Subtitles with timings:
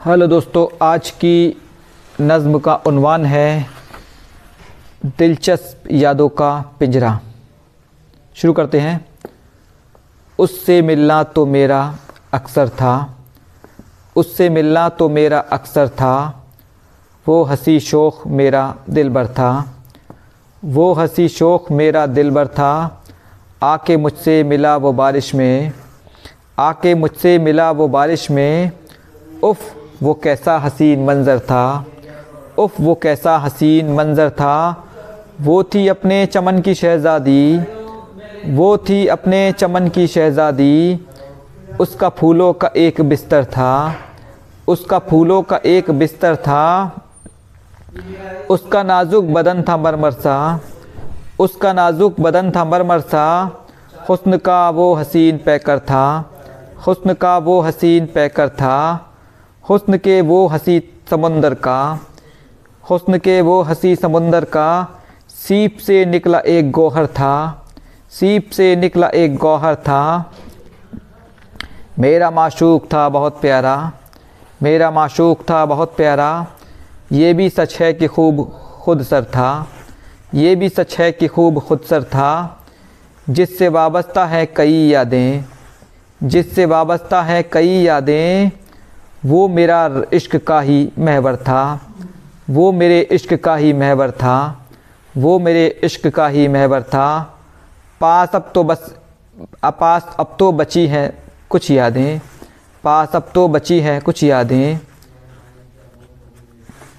[0.00, 1.56] Hello दोस्तों, आज की
[2.20, 3.66] नज़म का उन्वान है
[5.18, 7.18] दिलचस्प यादों का पिंजरा।
[8.36, 8.94] शुरू करते हैं।
[10.38, 11.82] उससे मिलना तो मेरा
[12.34, 12.94] अक्सर था,
[14.16, 16.44] उससे मिलना तो मेरा अक्सर था,
[17.26, 19.50] वो हँसी शोख मेरा दिल भर था,
[20.62, 23.02] वो हँसी शोख मेरा दिल भर था,
[23.62, 25.72] आके मुझसे मिला वो बारिश में,
[26.58, 28.72] आके मुझसे मिला वो बारिश में,
[29.42, 29.68] उफ़
[30.02, 31.84] वो कैसा हसीन मंज़र था?
[32.58, 34.84] उफ़, वो कैसा हसीन मंज़र था?
[35.40, 37.60] वो थी अपने चमन की शहज़ादी।
[38.46, 41.00] वो थी अपने चमन की शहज़ादी।
[41.80, 43.94] उसका फूलों का एक बिस्तर था।
[44.68, 46.66] उसका फूलों का एक बिस्तर था।
[48.50, 50.60] उसका नाजुक बदन था मरमर सा
[51.40, 53.26] उसका नाजुक बदन था मरमर सा
[54.08, 56.30] हुस्न का वो हसीन पैकर था।
[56.86, 58.76] हुस्न का वो हसीन पैकर था।
[59.68, 60.80] हुस्न के वो हसी
[61.10, 61.98] समंदर का,
[62.90, 67.66] हुस्न के वो हसी समंदर का, सीप से निकला एक गौहर था,
[68.10, 70.32] सीप से निकला एक गौहर था।
[71.98, 73.92] मेरा माशूक था बहुत प्यारा,
[74.62, 76.46] मेरा माशूक था बहुत प्यारा,
[77.12, 78.44] ये भी सच है कि खूब
[78.82, 79.66] खुद सर था,
[80.34, 82.64] ये भी सच है कि खूब खुद सर था,
[83.30, 85.44] जिससे वाबस्ता है कई यादें,
[86.22, 88.50] जिससे वाबस्ता है कई यादें
[89.22, 91.80] वो मेरा इश्क का ही महवर था,
[92.50, 94.66] वो मेरे इश्क का ही महवर था,
[95.14, 97.36] वो मेरे इश्क का ही महवर था।
[98.00, 98.94] पास अब तो बस
[99.64, 101.12] पास, अब तो बची हैं
[101.50, 102.20] कुछ यादें,
[102.84, 104.78] पास अब तो बची हैं कुछ यादें।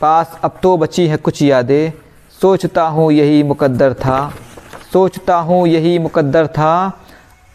[0.02, 1.91] पास अब तो बची हैं कुछ यादें,
[2.39, 4.33] सोचता हूँ यही मुकद्दर था,
[4.94, 7.00] सोचता हूँ यही मुकद्दर था।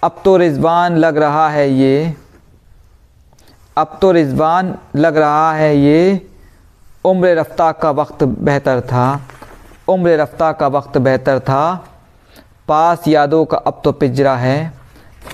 [0.02, 2.14] अब तो रिजवान लग रहा है ये
[3.76, 6.28] अब तो रिजवान लग रहा है ये।
[7.04, 9.20] उम्र रफ्ता का वक्त बेहतर था।
[9.88, 11.84] उम्र रफ्ता का वक्त बेहतर था।
[12.68, 14.72] पास यादों का अब तो पिंजरा है।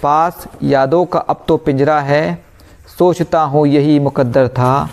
[0.02, 2.44] पास यादों का अब तो पिंजरा है।
[2.98, 4.88] सोचता हूँ यही मुकद्दर था।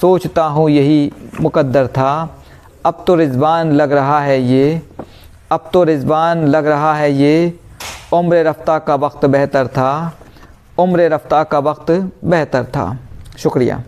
[0.00, 2.38] सोचता हूँ यही मुकद्दर था।
[2.86, 4.82] अब तो रिजवान लग रहा है ये।
[5.52, 7.58] अब तो रिजवान लग रहा है ये।
[8.12, 10.18] उम्र रफ्ता का वक्त बेहतर था।
[10.78, 11.90] उम्र रफ्तार का वक्त
[12.24, 12.98] बेहतर था।
[13.38, 13.82] शुक्रिया।